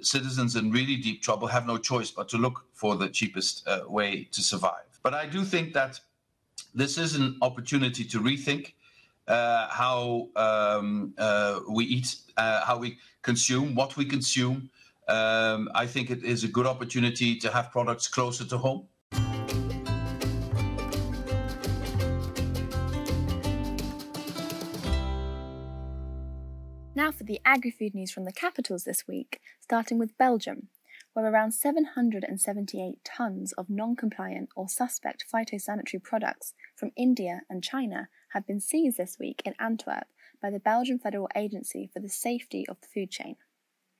citizens 0.00 0.56
in 0.56 0.70
really 0.70 0.96
deep 0.96 1.20
trouble 1.22 1.48
have 1.48 1.66
no 1.66 1.76
choice 1.76 2.10
but 2.10 2.28
to 2.28 2.38
look 2.38 2.64
for 2.72 2.96
the 2.96 3.08
cheapest 3.08 3.66
uh, 3.66 3.80
way 3.88 4.28
to 4.30 4.40
survive. 4.42 4.86
But 5.02 5.12
I 5.14 5.26
do 5.26 5.44
think 5.44 5.74
that 5.74 6.00
this 6.74 6.98
is 6.98 7.16
an 7.16 7.36
opportunity 7.42 8.04
to 8.04 8.20
rethink 8.20 8.74
uh, 9.28 9.68
how 9.70 10.28
um, 10.36 11.14
uh, 11.18 11.60
we 11.68 11.84
eat, 11.84 12.16
uh, 12.36 12.64
how 12.64 12.78
we 12.78 12.98
consume, 13.22 13.74
what 13.74 13.96
we 13.96 14.04
consume. 14.04 14.70
Um, 15.08 15.68
I 15.74 15.86
think 15.86 16.10
it 16.10 16.24
is 16.24 16.44
a 16.44 16.48
good 16.48 16.66
opportunity 16.66 17.36
to 17.36 17.50
have 17.50 17.70
products 17.70 18.08
closer 18.08 18.44
to 18.44 18.58
home. 18.58 18.88
Now 26.96 27.10
for 27.10 27.24
the 27.24 27.40
agri 27.44 27.72
food 27.72 27.94
news 27.94 28.12
from 28.12 28.24
the 28.24 28.32
capitals 28.32 28.84
this 28.84 29.08
week, 29.08 29.40
starting 29.60 29.98
with 29.98 30.16
Belgium, 30.16 30.68
where 31.12 31.26
around 31.26 31.52
778 31.52 32.98
tonnes 33.04 33.52
of 33.58 33.68
non 33.68 33.96
compliant 33.96 34.50
or 34.54 34.68
suspect 34.68 35.24
phytosanitary 35.32 36.02
products 36.02 36.54
from 36.76 36.92
India 36.96 37.42
and 37.50 37.64
China 37.64 38.08
have 38.34 38.46
been 38.46 38.60
seized 38.60 38.98
this 38.98 39.16
week 39.18 39.40
in 39.44 39.54
Antwerp 39.58 40.08
by 40.42 40.50
the 40.50 40.58
Belgian 40.58 40.98
Federal 40.98 41.28
Agency 41.34 41.88
for 41.90 42.00
the 42.00 42.08
Safety 42.08 42.66
of 42.68 42.80
the 42.80 42.88
Food 42.92 43.10
Chain. 43.10 43.36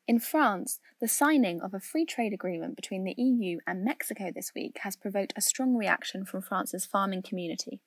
In 0.07 0.19
France, 0.19 0.81
the 1.01 1.09
signing 1.09 1.63
of 1.63 1.73
a 1.73 1.81
free 1.81 2.05
trade 2.05 2.35
agreement 2.35 2.77
between 2.77 3.05
the 3.05 3.15
EU 3.17 3.59
and 3.67 3.85
Mexico 3.85 4.31
this 4.31 4.53
week 4.55 4.79
has 4.83 4.97
provoked 4.97 5.33
a 5.35 5.41
strong 5.41 5.77
reaction 5.77 6.27
from 6.27 6.43
France's 6.43 6.85
farming 6.85 7.23
community. 7.23 7.81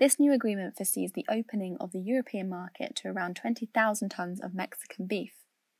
This 0.00 0.18
new 0.18 0.32
agreement 0.32 0.76
foresees 0.76 1.12
the 1.12 1.26
opening 1.28 1.76
of 1.78 1.92
the 1.92 2.00
European 2.00 2.48
market 2.48 2.96
to 2.96 3.08
around 3.08 3.36
20,000 3.36 4.08
tonnes 4.08 4.42
of 4.42 4.54
Mexican 4.54 5.06
beef. 5.06 5.34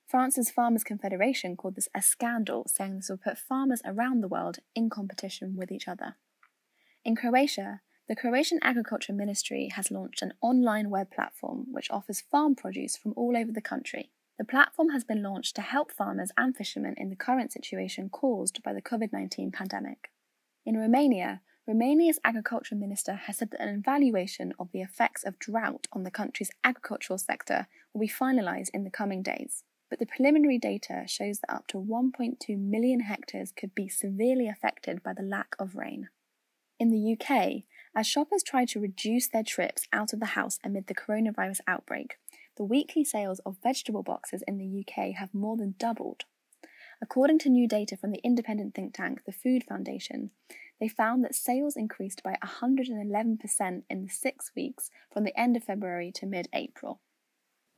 France's 0.07 0.50
Farmers 0.50 0.85
Confederation 0.85 1.57
called 1.57 1.77
this 1.77 1.89
a 1.95 2.03
scandal, 2.03 2.67
saying 2.69 2.97
this 2.97 3.09
will 3.09 3.17
put 3.17 3.39
farmers 3.39 3.81
around 3.85 4.21
the 4.21 4.29
world 4.29 4.59
in 4.75 4.91
competition 4.91 5.57
with 5.57 5.73
each 5.73 5.89
other. 5.89 6.17
In 7.05 7.17
Croatia, 7.17 7.81
the 8.11 8.17
Croatian 8.17 8.59
Agriculture 8.61 9.12
Ministry 9.12 9.69
has 9.76 9.93
launched 9.93 10.21
an 10.21 10.33
online 10.40 10.90
web 10.90 11.12
platform 11.12 11.67
which 11.71 11.93
offers 11.93 12.21
farm 12.21 12.57
produce 12.57 12.97
from 12.97 13.12
all 13.14 13.37
over 13.37 13.52
the 13.52 13.61
country. 13.61 14.11
The 14.37 14.45
platform 14.45 14.88
has 14.88 15.05
been 15.05 15.23
launched 15.23 15.55
to 15.55 15.62
help 15.62 15.93
farmers 15.93 16.33
and 16.37 16.57
fishermen 16.57 16.95
in 16.97 17.11
the 17.11 17.14
current 17.14 17.52
situation 17.52 18.09
caused 18.09 18.64
by 18.64 18.73
the 18.73 18.83
COVID 18.83 19.12
19 19.12 19.52
pandemic. 19.52 20.11
In 20.67 20.76
Romania, 20.76 21.43
Romania's 21.69 22.19
agriculture 22.25 22.75
minister 22.75 23.14
has 23.14 23.37
said 23.37 23.52
that 23.52 23.62
an 23.62 23.79
evaluation 23.79 24.55
of 24.59 24.73
the 24.73 24.83
effects 24.83 25.23
of 25.23 25.38
drought 25.38 25.87
on 25.93 26.02
the 26.02 26.11
country's 26.11 26.50
agricultural 26.64 27.17
sector 27.17 27.69
will 27.95 28.00
be 28.00 28.09
finalised 28.09 28.71
in 28.75 28.83
the 28.83 28.90
coming 28.90 29.23
days. 29.23 29.62
But 29.88 30.00
the 30.00 30.07
preliminary 30.07 30.59
data 30.59 31.05
shows 31.07 31.38
that 31.38 31.55
up 31.55 31.69
to 31.69 31.76
1.2 31.76 32.59
million 32.59 33.02
hectares 33.02 33.52
could 33.52 33.73
be 33.73 33.88
severely 33.88 34.49
affected 34.49 35.00
by 35.00 35.12
the 35.12 35.23
lack 35.23 35.55
of 35.61 35.76
rain. 35.76 36.09
In 36.81 36.90
the 36.90 37.12
UK, 37.12 37.64
as 37.95 38.07
shoppers 38.07 38.43
try 38.43 38.65
to 38.67 38.81
reduce 38.81 39.29
their 39.29 39.43
trips 39.43 39.87
out 39.93 40.13
of 40.13 40.21
the 40.21 40.27
house 40.27 40.59
amid 40.65 40.87
the 40.87 40.95
coronavirus 40.95 41.61
outbreak, 41.67 42.17
the 42.57 42.65
weekly 42.65 43.05
sales 43.05 43.41
of 43.41 43.57
vegetable 43.63 44.03
boxes 44.03 44.43
in 44.47 44.59
the 44.59 44.85
UK 44.85 45.15
have 45.17 45.35
more 45.35 45.57
than 45.57 45.75
doubled. 45.79 46.25
According 47.03 47.39
to 47.41 47.49
new 47.49 47.67
data 47.67 47.97
from 47.97 48.11
the 48.11 48.21
independent 48.23 48.75
think 48.75 48.95
tank, 48.95 49.23
the 49.25 49.33
Food 49.33 49.65
Foundation, 49.65 50.31
they 50.81 50.89
found 50.89 51.25
that 51.25 51.35
sales 51.35 51.77
increased 51.77 52.23
by 52.23 52.37
111% 52.45 53.83
in 53.89 54.03
the 54.03 54.09
six 54.09 54.53
weeks 54.55 54.91
from 55.13 55.25
the 55.25 55.39
end 55.39 55.57
of 55.57 55.65
February 55.65 56.13
to 56.13 56.27
mid 56.27 56.49
April. 56.53 57.01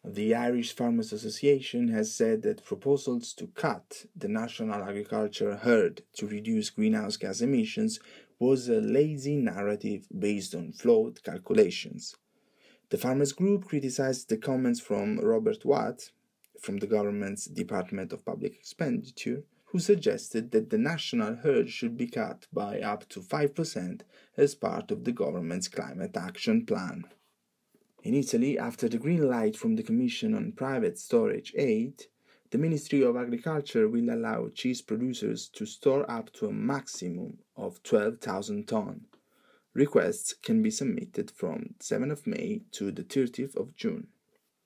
The 0.04 0.35
Irish 0.35 0.75
Farmers 0.75 1.12
Association 1.12 1.87
has 1.88 2.12
said 2.12 2.42
that 2.42 2.64
proposals 2.64 3.32
to 3.35 3.47
cut 3.47 4.06
the 4.16 4.26
national 4.26 4.82
agriculture 4.82 5.54
herd 5.54 6.02
to 6.14 6.26
reduce 6.26 6.71
greenhouse 6.71 7.16
gas 7.16 7.40
emissions 7.40 8.00
was 8.40 8.68
a 8.68 8.80
lazy 8.80 9.37
narrative 9.37 10.09
based 10.18 10.56
on 10.56 10.73
flawed 10.73 11.23
calculations. 11.23 12.16
The 12.90 12.99
farmers 12.99 13.32
group 13.32 13.66
criticized 13.66 14.28
the 14.28 14.38
comments 14.38 14.80
from 14.80 15.21
Robert 15.21 15.64
Watt 15.64 16.11
from 16.61 16.78
the 16.78 16.88
government's 16.88 17.44
Department 17.44 18.12
of 18.12 18.25
Public 18.25 18.56
Expenditure, 18.56 19.44
who 19.66 19.78
suggested 19.78 20.50
that 20.50 20.71
the 20.71 20.78
national 20.78 21.37
herd 21.37 21.71
should 21.71 21.97
be 21.97 22.09
cut 22.09 22.49
by 22.52 22.80
up 22.80 23.09
to 23.11 23.21
5% 23.21 24.00
as 24.37 24.56
part 24.56 24.90
of 24.90 25.04
the 25.04 25.12
government's 25.12 25.68
climate 25.68 26.16
action 26.16 26.66
plan. 26.66 27.04
In 28.04 28.14
Italy, 28.14 28.59
after 28.59 28.88
the 28.88 28.99
green 28.99 29.28
light 29.28 29.56
from 29.56 29.76
the 29.76 29.82
Commission 29.85 30.35
on 30.35 30.50
Private 30.50 30.99
Storage 30.99 31.54
Aid, 31.56 32.06
the 32.50 32.59
Ministry 32.59 33.00
of 33.04 33.16
Agriculture 33.16 33.88
will 33.88 34.11
allow 34.11 34.49
cheese 34.49 34.82
producers 34.82 35.49
to 35.50 35.64
store 35.64 36.11
up 36.11 36.32
to 36.32 36.47
a 36.47 36.52
maximum 36.52 37.38
of 37.56 37.80
12,000 37.85 38.66
tonnes. 38.66 39.02
Requests 39.73 40.35
can 40.35 40.64
be 40.64 40.71
submitted 40.73 41.30
from 41.30 41.76
7th 41.78 42.11
of 42.11 42.26
May 42.26 42.62
to 42.73 42.90
the 42.90 43.04
30th 43.04 43.54
of 43.54 43.76
June. 43.76 44.09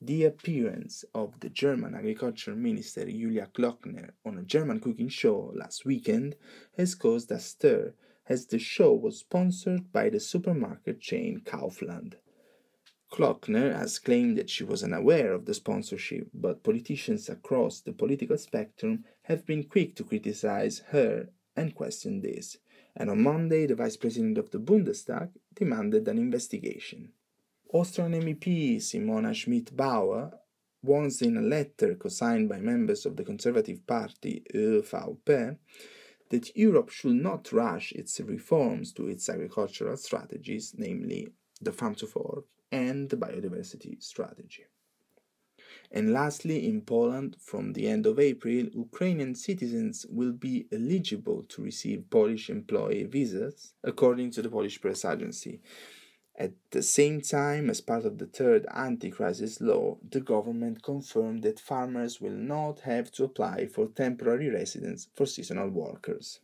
The 0.01 0.25
appearance 0.25 1.05
of 1.15 1.39
the 1.41 1.51
German 1.51 1.95
Agriculture 1.95 2.57
Minister 2.57 3.05
Julia 3.05 3.51
Klöckner 3.53 4.13
on 4.25 4.39
a 4.39 4.45
German 4.45 4.81
cooking 4.81 5.11
show 5.11 5.53
last 5.55 5.85
weekend 5.85 6.37
has 6.79 6.95
caused 6.95 7.31
a 7.31 7.39
stir 7.39 7.93
as 8.31 8.47
the 8.47 8.59
show 8.59 8.95
was 8.95 9.19
sponsored 9.19 9.93
by 9.93 10.09
the 10.09 10.21
supermarket 10.21 11.03
chain 11.03 11.43
Kaufland. 11.45 12.15
Klöckner 13.17 13.75
has 13.75 13.99
claimed 13.99 14.37
that 14.37 14.51
she 14.51 14.63
was 14.63 14.85
unaware 14.85 15.33
of 15.33 15.47
the 15.47 15.55
sponsorship, 15.55 16.29
but 16.35 16.63
politicians 16.63 17.31
across 17.31 17.81
the 17.81 17.95
political 17.95 18.37
spectrum 18.37 19.05
have 19.23 19.47
been 19.47 19.65
quick 19.65 19.97
to 19.97 20.05
criticize 20.05 20.83
her 20.91 21.31
and 21.57 21.75
question 21.75 22.21
this. 22.21 22.59
And 22.95 23.09
on 23.09 23.23
Monday, 23.23 23.65
the 23.65 23.75
vice 23.75 23.97
president 23.97 24.37
of 24.37 24.51
the 24.51 24.59
Bundestag 24.59 25.31
demanded 25.55 26.07
an 26.09 26.19
investigation. 26.19 27.13
Austrian 27.73 28.13
MEP 28.13 28.83
Simone 28.83 29.33
Schmiedtbauer 29.33 30.33
warns 30.83 31.23
in 31.23 31.39
a 31.39 31.41
letter 31.41 31.95
co-signed 31.95 32.51
by 32.51 32.59
members 32.59 33.07
of 33.07 33.17
the 33.17 33.25
Conservative 33.25 33.87
Party 33.87 34.45
ÖVP 34.55 35.57
that 36.29 36.55
Europe 36.55 36.91
should 36.91 37.15
not 37.15 37.51
rush 37.51 37.93
its 37.93 38.21
reforms 38.21 38.93
to 38.93 39.09
its 39.09 39.27
agricultural 39.31 39.97
strategies, 39.97 40.75
namely 40.77 41.29
the 41.63 41.73
Farm 41.73 41.95
to 41.95 42.07
Fork 42.07 42.45
and 42.73 43.11
the 43.11 43.17
biodiversity 43.17 44.03
strategy. 44.03 44.65
And 45.91 46.13
lastly, 46.13 46.67
in 46.69 46.83
Poland, 46.83 47.37
from 47.41 47.73
the 47.73 47.87
end 47.89 48.07
of 48.07 48.19
April, 48.19 48.67
Ukrainian 48.87 49.35
citizens 49.35 50.05
will 50.09 50.33
be 50.33 50.67
eligible 50.73 51.45
to 51.49 51.63
receive 51.63 52.11
Polish 52.11 52.51
employee 52.51 53.05
visas, 53.05 53.75
according 53.85 54.33
to 54.33 54.43
the 54.43 54.49
Polish 54.49 54.81
press 54.81 55.05
agency. 55.05 55.61
At 56.39 56.53
the 56.71 56.83
same 56.83 57.23
time, 57.23 57.71
as 57.71 57.81
part 57.81 58.05
of 58.05 58.19
the 58.19 58.27
third 58.27 58.67
anti 58.75 59.11
crisis 59.11 59.61
law, 59.61 59.97
the 60.07 60.21
government 60.21 60.83
confirmed 60.83 61.43
that 61.45 61.61
farmers 61.61 62.21
will 62.21 62.37
not 62.37 62.81
have 62.81 63.11
to 63.13 63.25
apply 63.25 63.69
for 63.69 63.87
temporary 63.89 64.51
residence 64.51 65.09
for 65.15 65.25
seasonal 65.25 65.71
workers. 65.71 66.41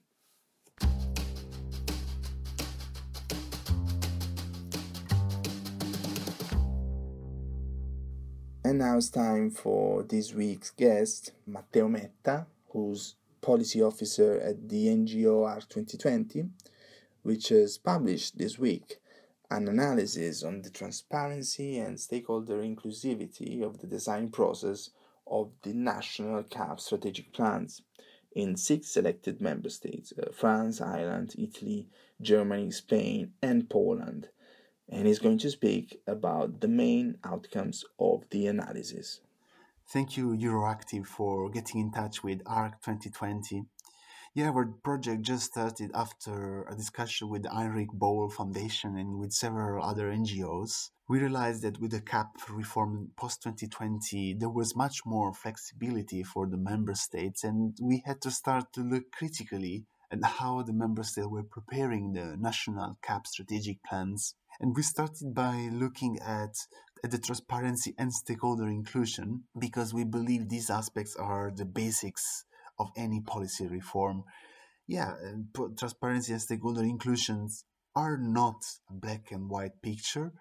And 8.65 8.79
now 8.79 8.97
it's 8.97 9.11
time 9.11 9.51
for 9.51 10.05
this 10.05 10.33
week's 10.33 10.71
guest, 10.71 11.33
Matteo 11.47 11.89
Metta, 11.89 12.47
who's 12.71 13.17
policy 13.41 13.83
officer 13.83 14.39
at 14.41 14.69
the 14.69 14.87
NGO 14.87 15.45
ARC2020, 15.45 16.49
which 17.25 17.49
has 17.49 17.77
published 17.77 18.39
this 18.39 18.61
week 18.61 19.01
an 19.51 19.67
analysis 19.67 20.45
on 20.45 20.63
the 20.63 20.71
transparency 20.71 21.79
and 21.79 21.99
stakeholder 21.99 22.59
inclusivity 22.59 23.63
of 23.63 23.81
the 23.81 23.89
design 23.89 24.31
process 24.31 24.91
of 25.27 25.51
the 25.63 25.73
national 25.75 26.45
CAP 26.45 26.79
strategic 26.79 27.33
plans. 27.33 27.83
in 28.35 28.57
six 28.57 28.89
selected 28.89 29.41
member 29.41 29.69
states 29.69 30.13
uh, 30.19 30.31
France, 30.33 30.81
Ireland, 30.81 31.35
Italy, 31.37 31.89
Germany, 32.21 32.71
Spain, 32.71 33.33
and 33.43 33.69
Poland. 33.69 34.29
And 34.89 35.07
he's 35.07 35.19
going 35.19 35.39
to 35.39 35.51
speak 35.51 36.01
about 36.07 36.61
the 36.61 36.69
main 36.69 37.19
outcomes 37.25 37.85
of 37.99 38.25
the 38.31 38.47
analysis. 38.47 39.21
Thank 39.89 40.17
you, 40.17 40.37
Euractiv, 40.37 41.07
for 41.07 41.51
getting 41.51 41.81
in 41.81 41.93
touch 41.93 42.23
with 42.23 42.43
ARC 42.47 42.83
2020. 42.83 43.65
Yeah, 44.35 44.49
our 44.49 44.65
project 44.65 45.23
just 45.23 45.53
started 45.53 45.91
after 45.95 46.63
a 46.63 46.75
discussion 46.75 47.29
with 47.29 47.43
the 47.43 47.51
Heinrich 47.51 47.91
Böll 47.91 48.33
Foundation 48.33 48.97
and 48.97 49.19
with 49.19 49.33
several 49.33 49.85
other 49.85 50.11
NGOs. 50.11 50.89
We 51.07 51.21
realized 51.21 51.63
that 51.65 51.79
with 51.79 51.91
the 51.91 52.01
CAP 52.01 52.49
reform 52.49 53.11
post 53.15 53.43
2020, 53.43 54.37
there 54.39 54.49
was 54.49 54.75
much 54.75 55.05
more 55.05 55.35
flexibility 55.35 56.23
for 56.23 56.47
the 56.47 56.57
member 56.57 56.95
states, 56.95 57.45
and 57.45 57.77
we 57.83 58.03
had 58.07 58.23
to 58.23 58.31
start 58.31 58.73
to 58.73 58.81
look 58.81 59.13
critically 59.13 59.85
at 60.13 60.23
how 60.25 60.63
the 60.63 60.73
member 60.73 61.03
states 61.03 61.27
were 61.29 61.43
preparing 61.43 62.13
the 62.13 62.37
national 62.39 62.99
CAP 63.03 63.27
strategic 63.27 63.83
plans. 63.83 64.35
And 64.61 64.77
we 64.77 64.83
started 64.83 65.35
by 65.35 65.71
looking 65.73 66.19
at, 66.21 66.55
at 67.03 67.11
the 67.11 67.19
transparency 67.19 67.95
and 67.99 68.13
stakeholder 68.13 68.69
inclusion 68.69 69.45
because 69.59 69.95
we 69.95 70.05
believe 70.05 70.49
these 70.49 70.71
aspects 70.71 71.17
are 71.17 71.51
the 71.55 71.65
basics 71.65 72.45
of 72.79 72.91
any 72.97 73.21
policy 73.21 73.67
reform. 73.67 74.25
Yeah, 74.87 75.15
transparency 75.79 76.33
and 76.33 76.43
stakeholder 76.43 76.83
inclusions 76.83 77.65
are 77.97 78.17
not 78.17 78.63
a 78.91 78.95
black 78.95 79.33
and 79.33 79.49
white 79.49 79.81
picture 79.83 80.33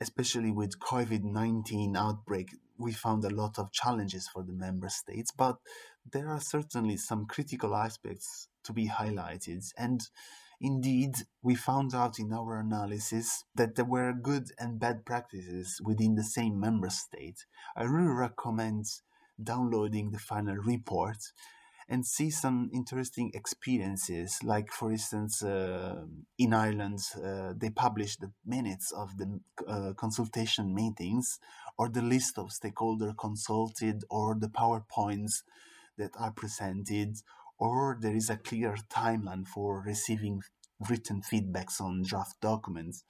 especially 0.00 0.50
with 0.50 0.78
COVID-19 0.78 1.96
outbreak, 1.96 2.50
we 2.78 2.92
found 2.92 3.24
a 3.24 3.30
lot 3.30 3.58
of 3.58 3.72
challenges 3.72 4.28
for 4.28 4.42
the 4.42 4.52
member 4.52 4.88
states, 4.88 5.32
but 5.36 5.56
there 6.12 6.28
are 6.28 6.40
certainly 6.40 6.96
some 6.96 7.26
critical 7.26 7.74
aspects 7.74 8.48
to 8.68 8.72
be 8.72 8.88
highlighted. 8.88 9.64
And 9.76 10.00
indeed, 10.60 11.14
we 11.42 11.54
found 11.54 11.94
out 11.94 12.18
in 12.18 12.32
our 12.32 12.60
analysis 12.60 13.44
that 13.54 13.74
there 13.74 13.84
were 13.96 14.12
good 14.12 14.46
and 14.58 14.78
bad 14.78 15.04
practices 15.04 15.80
within 15.82 16.14
the 16.14 16.22
same 16.22 16.60
member 16.60 16.90
state. 16.90 17.46
I 17.74 17.84
really 17.84 18.14
recommend 18.26 18.84
downloading 19.42 20.10
the 20.10 20.18
final 20.18 20.56
report 20.56 21.18
and 21.88 22.04
see 22.04 22.30
some 22.30 22.70
interesting 22.74 23.30
experiences. 23.32 24.38
Like, 24.42 24.70
for 24.70 24.92
instance, 24.92 25.42
uh, 25.42 26.04
in 26.36 26.52
Ireland, 26.52 26.98
uh, 27.16 27.54
they 27.56 27.70
publish 27.70 28.16
the 28.16 28.30
minutes 28.44 28.92
of 28.92 29.16
the 29.16 29.40
uh, 29.66 29.92
consultation 29.94 30.74
meetings 30.74 31.38
or 31.78 31.88
the 31.88 32.02
list 32.02 32.36
of 32.36 32.52
stakeholder 32.52 33.14
consulted 33.18 34.04
or 34.10 34.36
the 34.38 34.48
PowerPoints 34.48 35.44
that 35.96 36.10
are 36.18 36.32
presented, 36.32 37.16
or 37.58 37.98
there 38.00 38.14
is 38.14 38.30
a 38.30 38.36
clear 38.36 38.76
timeline 38.88 39.46
for 39.46 39.82
receiving 39.84 40.42
written 40.88 41.22
feedbacks 41.22 41.80
on 41.80 42.02
draft 42.02 42.40
documents. 42.40 43.04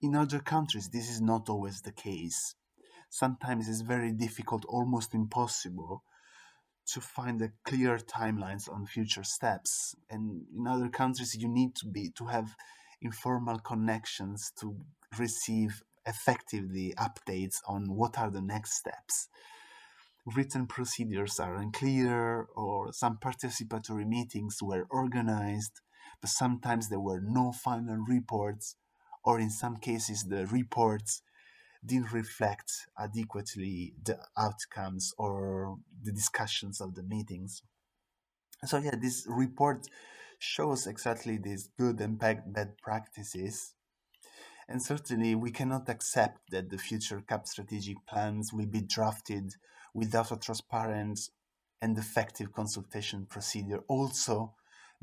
In 0.00 0.14
other 0.14 0.38
countries, 0.38 0.88
this 0.88 1.10
is 1.10 1.20
not 1.20 1.48
always 1.48 1.80
the 1.82 1.92
case. 1.92 2.54
Sometimes 3.10 3.68
it's 3.68 3.80
very 3.80 4.12
difficult, 4.12 4.64
almost 4.66 5.14
impossible, 5.14 6.04
to 6.86 7.00
find 7.00 7.40
the 7.40 7.52
clear 7.64 7.98
timelines 7.98 8.68
on 8.70 8.86
future 8.86 9.24
steps. 9.24 9.94
And 10.10 10.42
in 10.56 10.66
other 10.66 10.88
countries, 10.88 11.34
you 11.34 11.48
need 11.48 11.74
to 11.76 11.86
be 11.86 12.10
to 12.16 12.26
have 12.26 12.54
informal 13.00 13.58
connections 13.58 14.52
to 14.60 14.76
receive 15.18 15.82
effectively 16.06 16.94
updates 16.98 17.56
on 17.66 17.94
what 17.94 18.18
are 18.18 18.30
the 18.30 18.42
next 18.42 18.74
steps. 18.74 19.28
Written 20.26 20.66
procedures 20.66 21.38
are 21.38 21.56
unclear, 21.56 22.46
or 22.56 22.92
some 22.92 23.18
participatory 23.18 24.06
meetings 24.06 24.62
were 24.62 24.86
organized, 24.88 25.80
but 26.20 26.30
sometimes 26.30 26.88
there 26.88 27.00
were 27.00 27.20
no 27.20 27.52
final 27.52 27.98
reports, 28.08 28.76
or 29.22 29.38
in 29.38 29.50
some 29.50 29.76
cases, 29.76 30.24
the 30.24 30.46
reports 30.46 31.20
didn't 31.84 32.12
reflect 32.12 32.72
adequately 32.98 33.92
the 34.02 34.18
outcomes 34.38 35.12
or 35.18 35.76
the 36.02 36.12
discussions 36.12 36.80
of 36.80 36.94
the 36.94 37.02
meetings. 37.02 37.62
So 38.64 38.78
yeah, 38.78 38.94
this 38.98 39.26
report 39.28 39.86
shows 40.38 40.86
exactly 40.86 41.36
these 41.36 41.68
good 41.78 42.00
and 42.00 42.18
bad 42.18 42.78
practices. 42.82 43.74
And 44.66 44.82
certainly 44.82 45.34
we 45.34 45.50
cannot 45.50 45.90
accept 45.90 46.50
that 46.50 46.70
the 46.70 46.78
future 46.78 47.22
CAP 47.28 47.46
strategic 47.46 48.06
plans 48.06 48.52
will 48.52 48.66
be 48.66 48.80
drafted 48.80 49.52
without 49.94 50.32
a 50.32 50.36
transparent 50.36 51.20
and 51.80 51.96
effective 51.96 52.52
consultation 52.52 53.26
procedure 53.26 53.82
also 53.88 54.54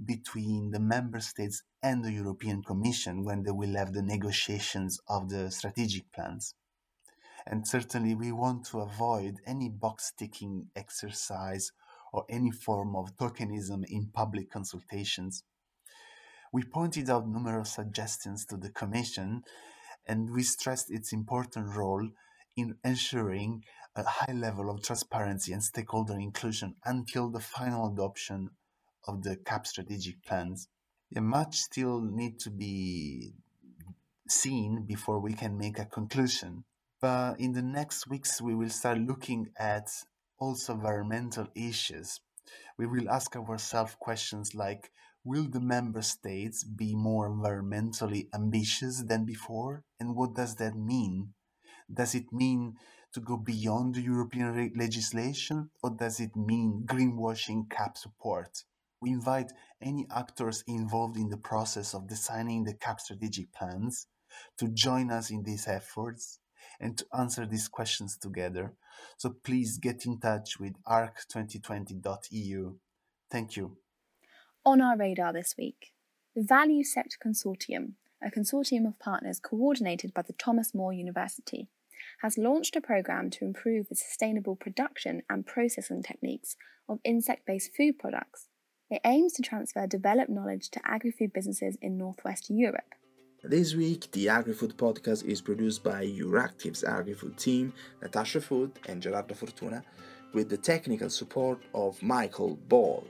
between 0.03 0.71
the 0.71 0.79
member 0.79 1.19
states 1.19 1.63
and 1.81 2.03
the 2.03 2.11
European 2.11 2.61
Commission 2.63 3.23
when 3.23 3.43
they 3.43 3.51
will 3.51 3.75
have 3.75 3.93
the 3.93 4.01
negotiations 4.01 4.99
of 5.07 5.29
the 5.29 5.49
strategic 5.51 6.11
plans. 6.11 6.55
And 7.45 7.67
certainly, 7.67 8.13
we 8.13 8.31
want 8.31 8.65
to 8.67 8.81
avoid 8.81 9.39
any 9.47 9.69
box 9.69 10.11
ticking 10.15 10.67
exercise 10.75 11.71
or 12.13 12.25
any 12.29 12.51
form 12.51 12.95
of 12.95 13.17
tokenism 13.17 13.83
in 13.87 14.11
public 14.13 14.51
consultations. 14.51 15.43
We 16.53 16.63
pointed 16.63 17.09
out 17.09 17.27
numerous 17.27 17.73
suggestions 17.73 18.45
to 18.47 18.57
the 18.57 18.69
Commission, 18.69 19.43
and 20.05 20.31
we 20.31 20.43
stressed 20.43 20.91
its 20.91 21.13
important 21.13 21.75
role 21.75 22.09
in 22.57 22.75
ensuring 22.83 23.63
a 23.95 24.03
high 24.03 24.33
level 24.33 24.69
of 24.69 24.81
transparency 24.83 25.51
and 25.53 25.63
stakeholder 25.63 26.17
inclusion 26.17 26.75
until 26.85 27.29
the 27.29 27.39
final 27.39 27.91
adoption 27.91 28.49
of 29.07 29.23
the 29.23 29.35
CAP 29.35 29.67
strategic 29.67 30.23
plans. 30.23 30.67
Much 31.13 31.57
still 31.57 31.99
need 32.01 32.39
to 32.39 32.49
be 32.49 33.33
seen 34.29 34.85
before 34.87 35.19
we 35.19 35.33
can 35.33 35.57
make 35.57 35.77
a 35.77 35.85
conclusion. 35.85 36.63
But 37.01 37.39
in 37.39 37.51
the 37.51 37.61
next 37.61 38.07
weeks, 38.07 38.41
we 38.41 38.55
will 38.55 38.69
start 38.69 38.99
looking 38.99 39.49
at 39.59 39.89
also 40.39 40.73
environmental 40.73 41.47
issues. 41.53 42.21
We 42.77 42.87
will 42.87 43.09
ask 43.09 43.35
ourselves 43.35 43.95
questions 43.99 44.55
like 44.55 44.91
Will 45.23 45.47
the 45.47 45.59
member 45.59 46.01
states 46.01 46.63
be 46.63 46.95
more 46.95 47.29
environmentally 47.29 48.27
ambitious 48.33 49.03
than 49.03 49.23
before? 49.23 49.83
And 49.99 50.15
what 50.15 50.33
does 50.33 50.55
that 50.55 50.75
mean? 50.75 51.33
Does 51.93 52.15
it 52.15 52.31
mean 52.31 52.77
to 53.13 53.19
go 53.19 53.37
beyond 53.37 53.95
the 53.95 54.01
European 54.01 54.53
re- 54.53 54.71
legislation 54.75 55.69
or 55.83 55.89
does 55.91 56.19
it 56.19 56.35
mean 56.35 56.83
greenwashing 56.85 57.69
CAP 57.69 57.97
support? 57.97 58.63
We 59.01 59.11
invite 59.11 59.51
any 59.81 60.05
actors 60.15 60.63
involved 60.67 61.17
in 61.17 61.29
the 61.29 61.37
process 61.37 61.93
of 61.93 62.07
designing 62.07 62.63
the 62.63 62.75
CAP 62.75 62.99
strategic 62.99 63.51
plans 63.51 64.07
to 64.57 64.67
join 64.67 65.11
us 65.11 65.31
in 65.31 65.43
these 65.43 65.67
efforts 65.67 66.39
and 66.79 66.97
to 66.97 67.05
answer 67.17 67.45
these 67.45 67.67
questions 67.67 68.17
together. 68.17 68.73
So 69.17 69.35
please 69.43 69.77
get 69.77 70.05
in 70.05 70.19
touch 70.19 70.59
with 70.59 70.73
arc2020.eu. 70.83 72.75
Thank 73.29 73.55
you. 73.55 73.77
On 74.65 74.81
our 74.81 74.95
radar 74.95 75.33
this 75.33 75.55
week, 75.57 75.93
the 76.35 76.41
ValuSect 76.41 77.17
Consortium, 77.25 77.93
a 78.23 78.29
consortium 78.29 78.87
of 78.87 78.99
partners 78.99 79.39
coordinated 79.39 80.13
by 80.13 80.21
the 80.21 80.33
Thomas 80.33 80.75
More 80.75 80.93
University, 80.93 81.69
has 82.21 82.37
launched 82.37 82.75
a 82.75 82.81
program 82.81 83.29
to 83.31 83.45
improve 83.45 83.87
the 83.89 83.95
sustainable 83.95 84.55
production 84.55 85.21
and 85.29 85.45
processing 85.45 86.03
techniques 86.03 86.55
of 86.87 86.99
insect 87.03 87.45
based 87.45 87.71
food 87.75 87.99
products. 87.99 88.47
It 88.89 89.01
aims 89.05 89.33
to 89.33 89.41
transfer 89.41 89.87
developed 89.87 90.29
knowledge 90.29 90.69
to 90.71 90.81
agri 90.83 91.11
food 91.11 91.31
businesses 91.33 91.77
in 91.81 91.97
Northwest 91.97 92.49
Europe. 92.49 92.95
This 93.43 93.73
week, 93.73 94.11
the 94.11 94.27
AgriFood 94.27 94.73
podcast 94.73 95.25
is 95.25 95.41
produced 95.41 95.83
by 95.83 96.05
Euractiv's 96.05 96.83
AgriFood 96.83 97.37
team, 97.37 97.73
Natasha 98.01 98.39
Foote 98.39 98.77
and 98.87 99.01
Gerardo 99.01 99.33
Fortuna, 99.33 99.83
with 100.33 100.49
the 100.49 100.57
technical 100.57 101.09
support 101.09 101.59
of 101.73 102.01
Michael 102.03 102.57
Ball. 102.67 103.07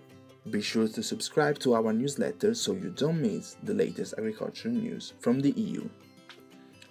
Be 0.50 0.62
sure 0.62 0.88
to 0.88 1.04
subscribe 1.04 1.60
to 1.60 1.74
our 1.74 1.92
newsletter 1.92 2.54
so 2.54 2.74
you 2.74 2.92
don't 2.92 3.22
miss 3.22 3.58
the 3.64 3.74
latest 3.74 4.14
agricultural 4.18 4.74
news 4.74 5.14
from 5.20 5.40
the 5.40 5.52
EU. 5.52 5.90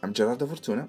I'm 0.02 0.12
Gerardo 0.12 0.46
Fortuna. 0.46 0.88